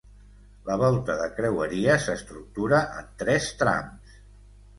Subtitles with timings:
[0.69, 4.19] La volta de creueria s'estructura en tres trams.